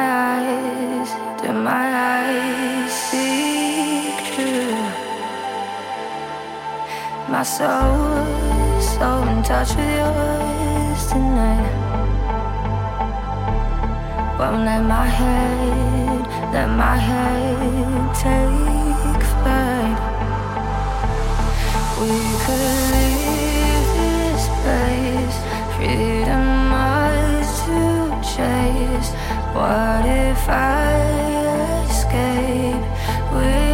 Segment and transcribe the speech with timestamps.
[0.00, 1.10] eyes,
[1.40, 4.76] do my eyes see true?
[7.28, 8.24] My soul,
[8.80, 11.76] so in touch with yours tonight.
[14.38, 16.22] Won't let my head,
[16.54, 19.98] let my head take flight.
[22.00, 25.36] We could leave this place,
[25.76, 27.80] freedom much to
[28.32, 29.10] chase.
[29.52, 33.69] What if I escape with?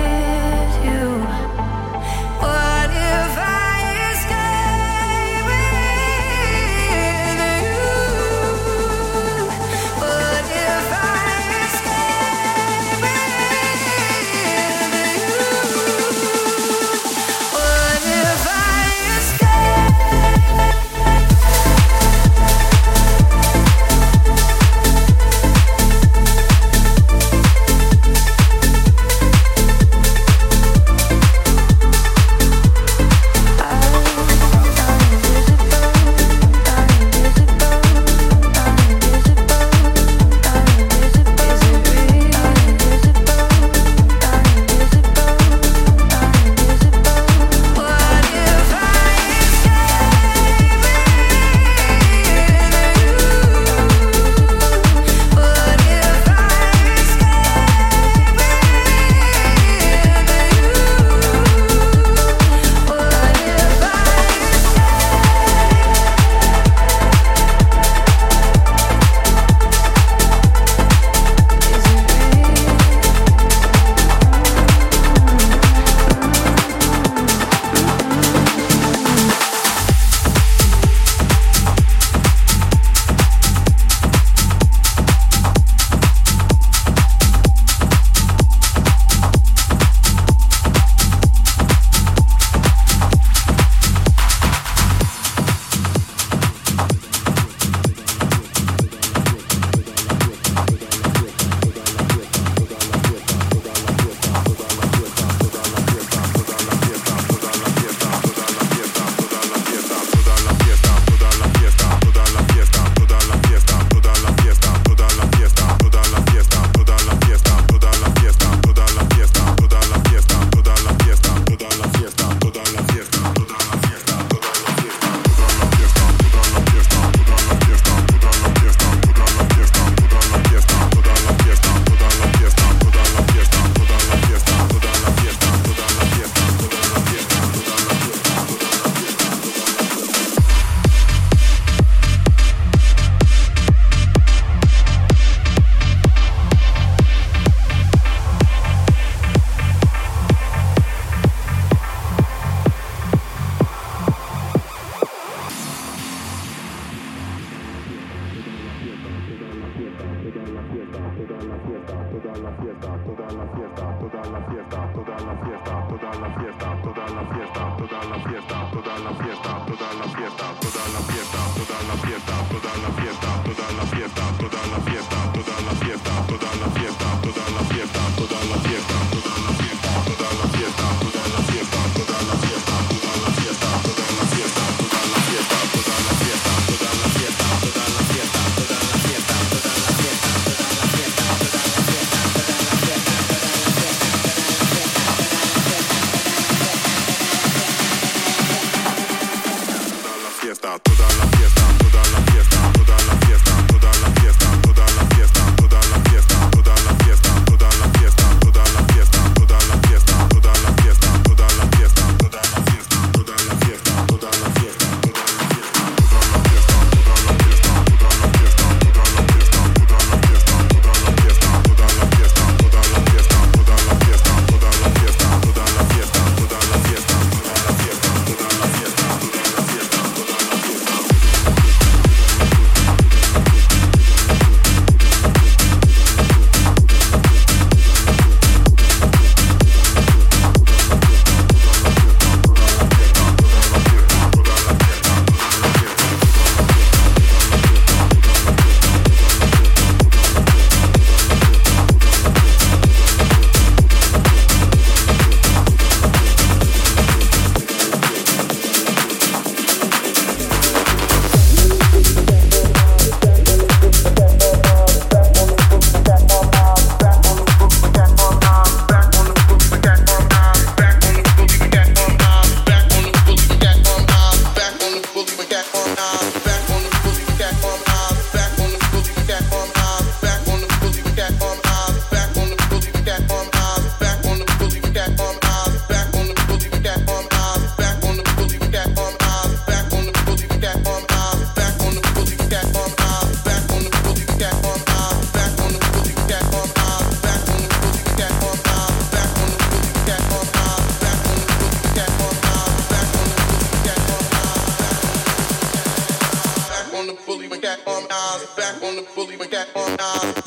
[306.96, 310.45] on the bully when cat on eyes, back on the bully when cat on eyes.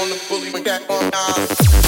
[0.00, 1.79] on the bully, with that on.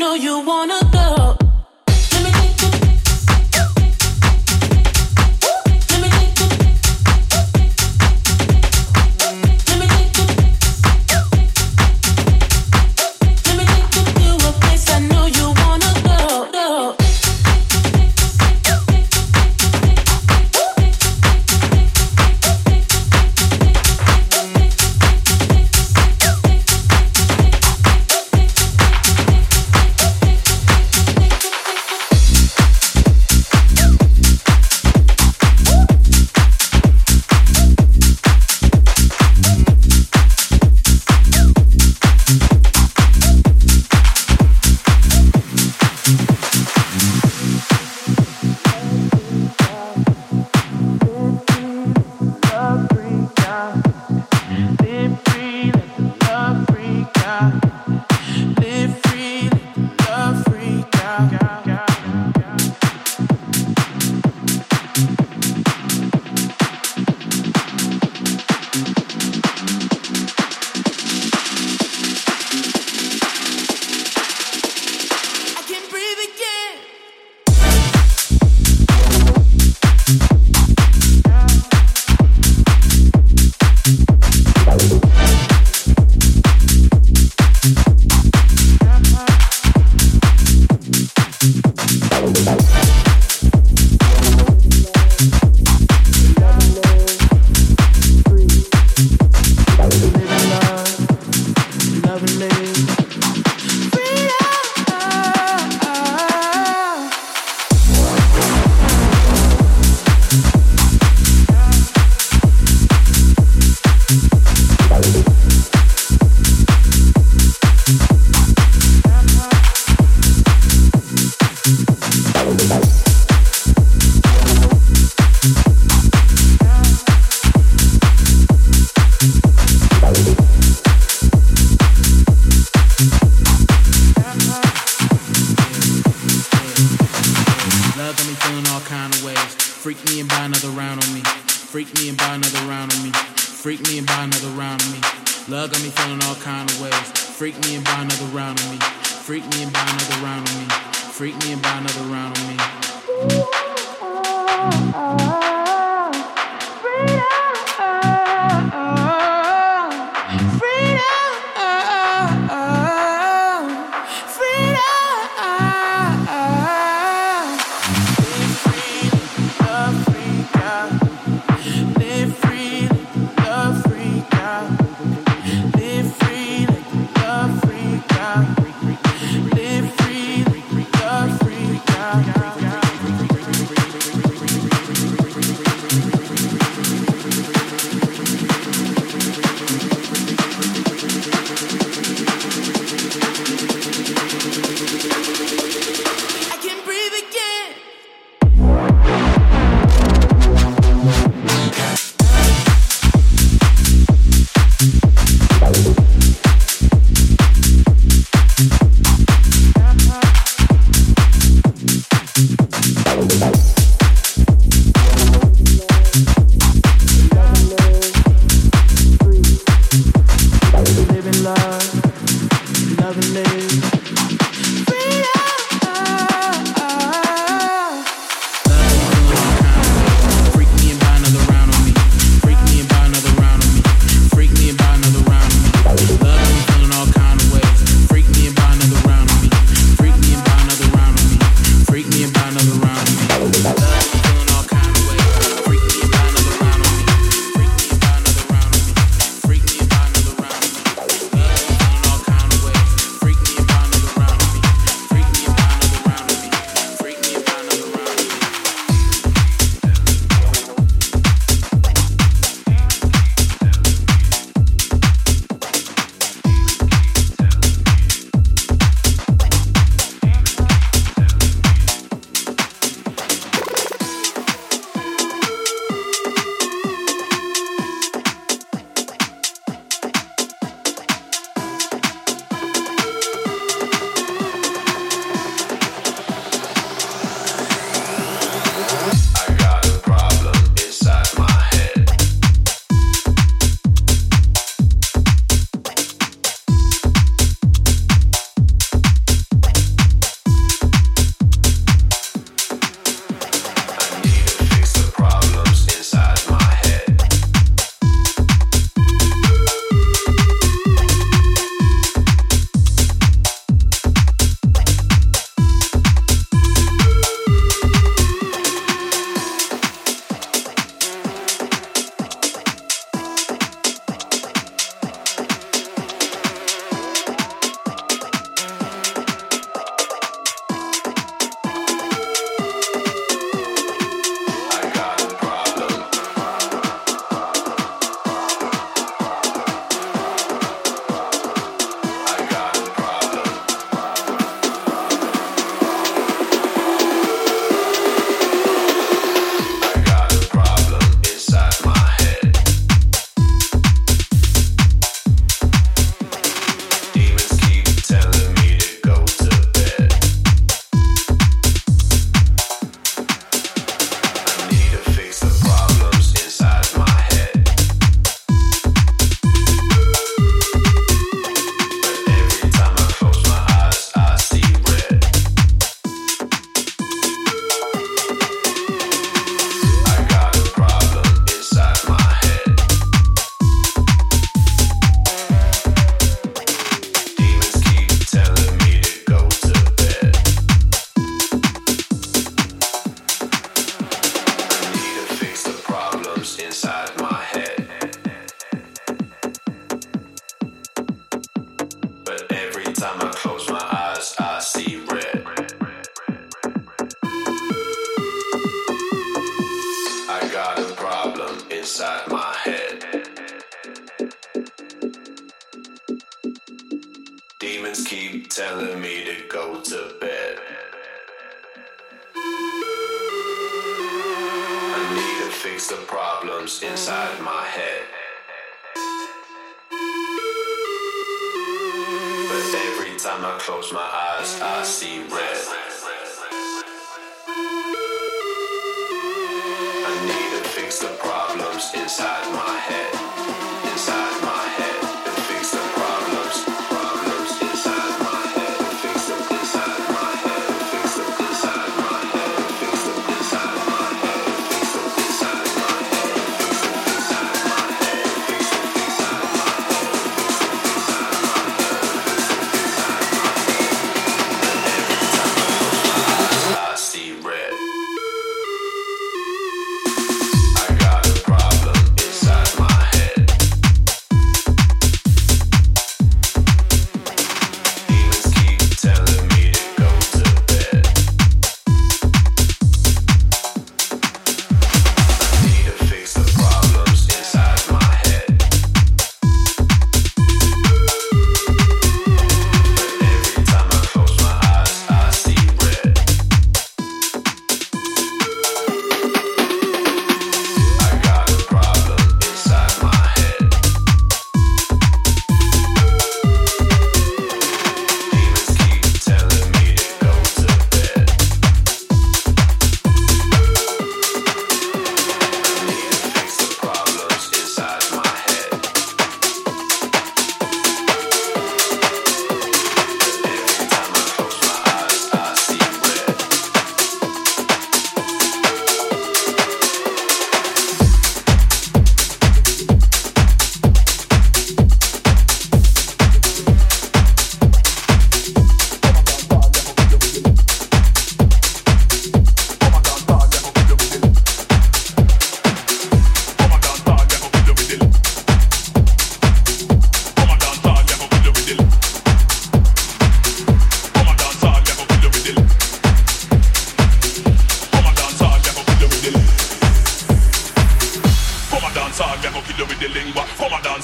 [0.00, 0.89] know you wanna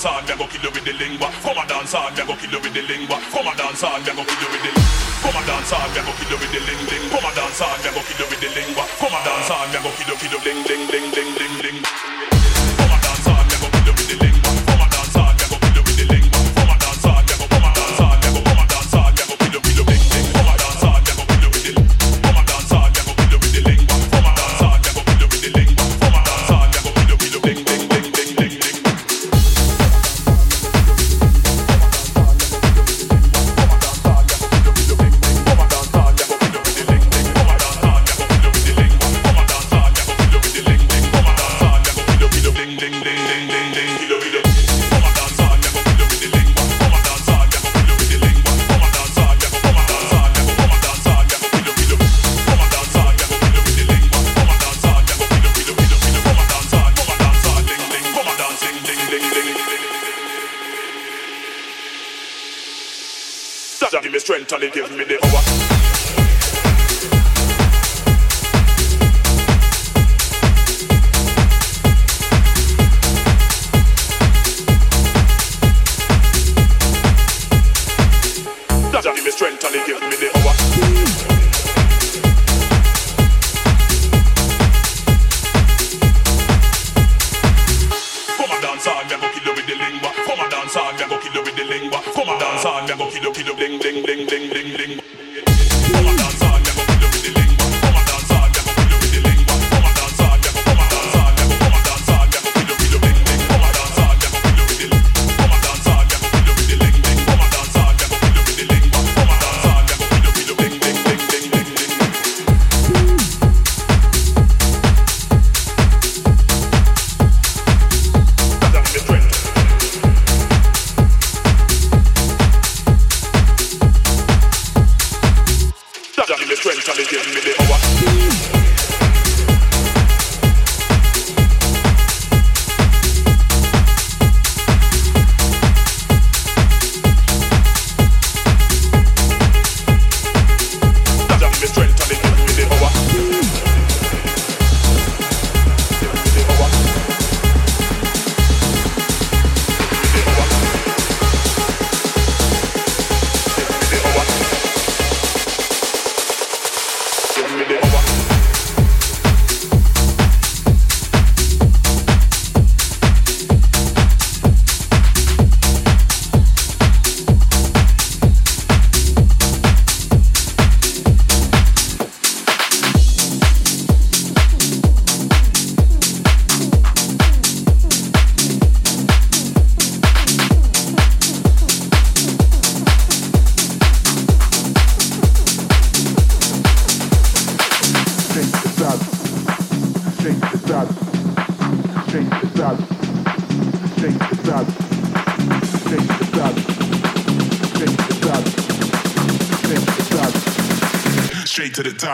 [0.07, 1.29] on, me go kill you with the lingua.
[1.42, 3.19] Come and dance on, me go kill you with the lingua.
[3.35, 4.71] Come and dance on, me go kill you with the.
[5.23, 7.05] Come and dance on, me go kill you with the ling ling.
[7.11, 8.26] Come and dance on, me go kill you.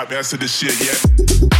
[0.02, 1.51] not mastered this shit yet.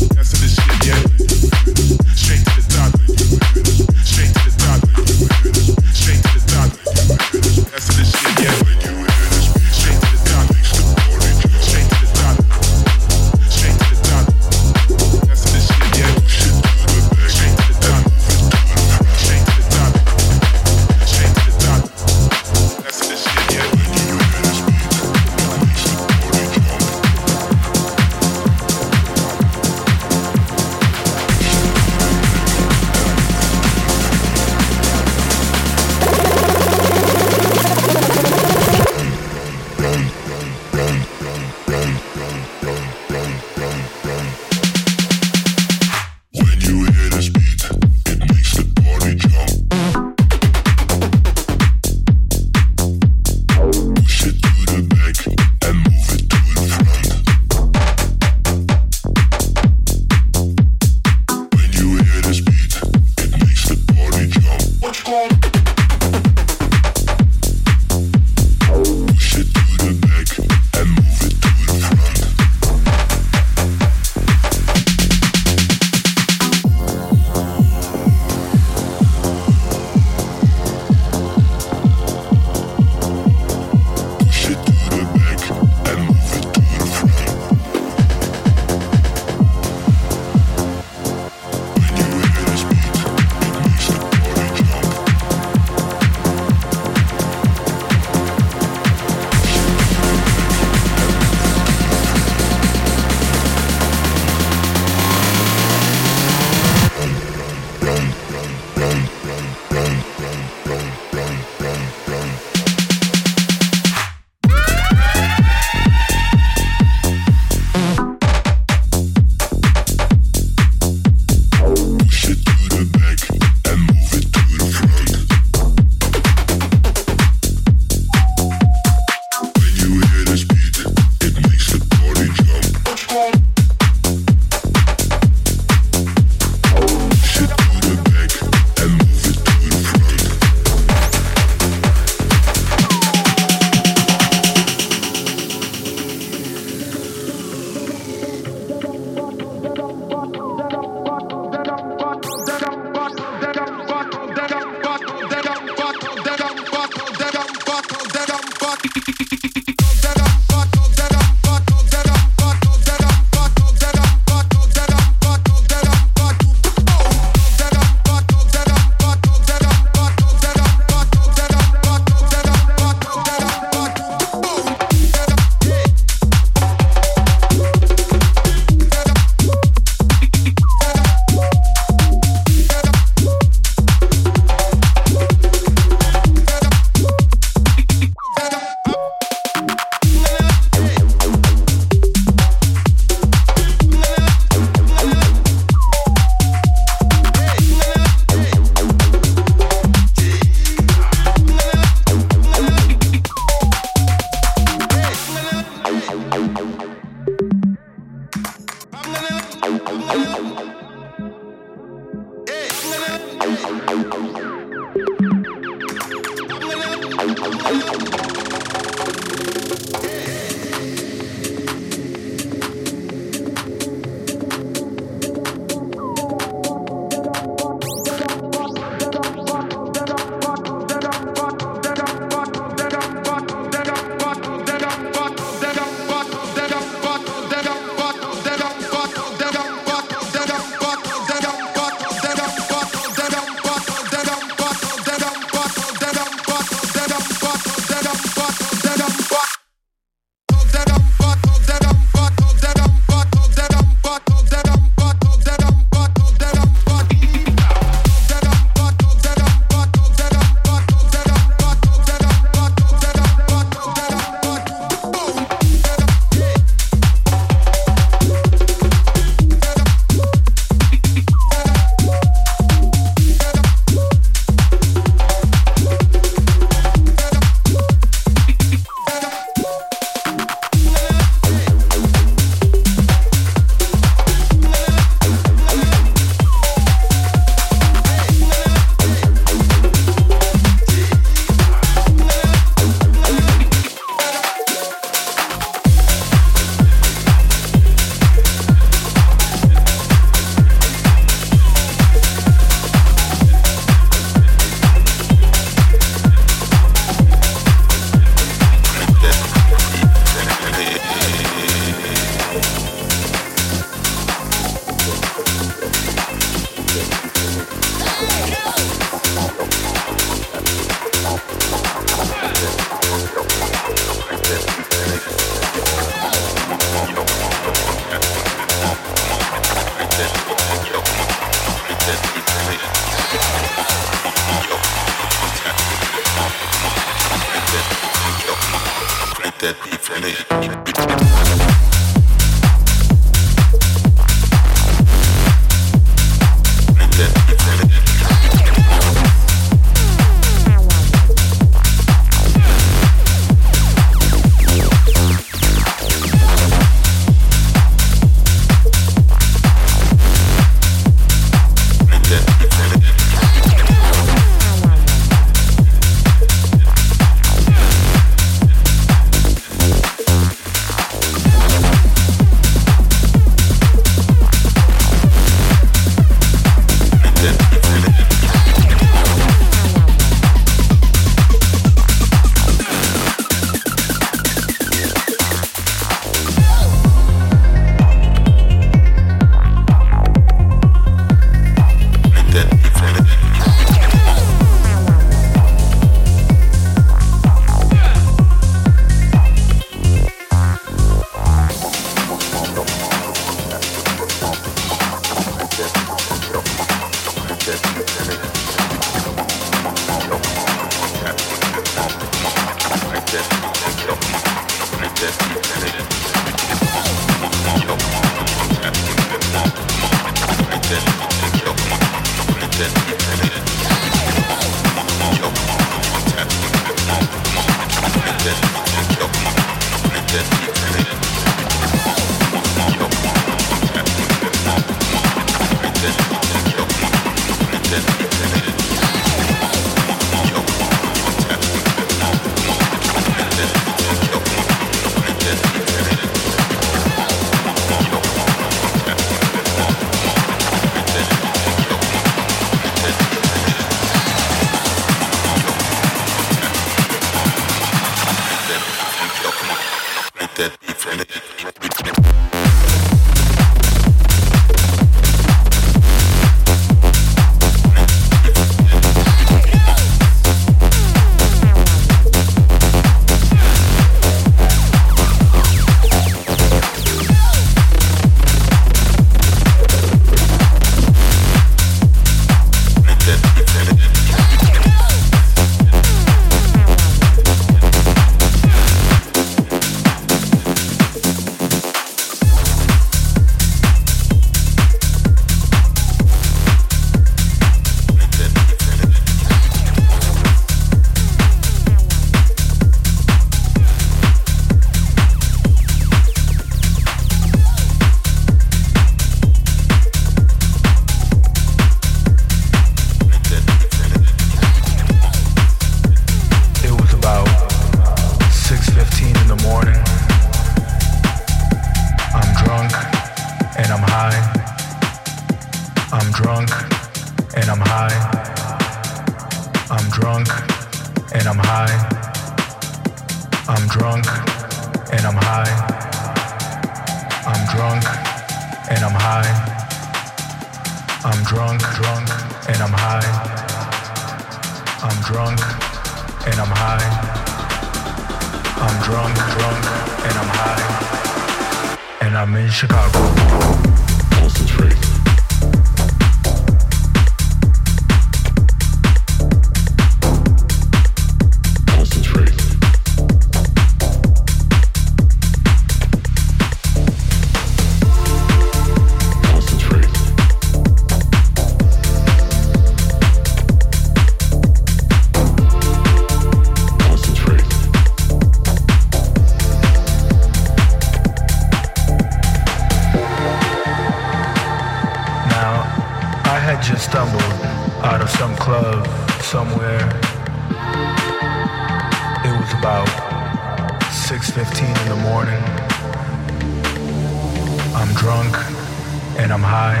[599.38, 600.00] and I'm high.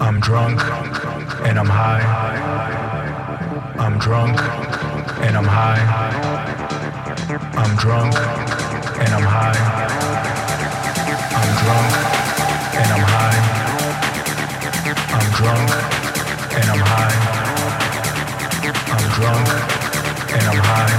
[0.00, 0.60] I'm drunk
[1.46, 2.04] and I'm high.
[3.78, 4.38] I'm drunk
[5.26, 5.82] and I'm high.
[7.62, 8.14] I'm drunk
[9.02, 9.60] and I'm high.
[11.40, 11.90] I'm drunk
[12.80, 13.40] and I'm high.
[15.18, 15.70] I'm drunk
[16.58, 17.16] and I'm high.
[18.94, 19.48] I'm drunk
[20.36, 20.94] and I'm high.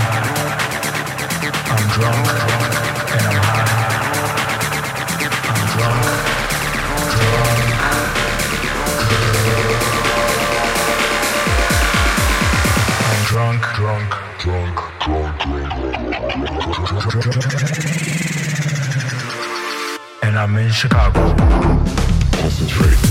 [1.74, 2.28] I'm drunk
[3.11, 3.64] and I'm high.
[20.45, 21.33] I'm in Chicago.
[22.33, 23.05] Concentrate.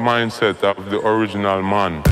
[0.00, 2.02] Mindset of the original man.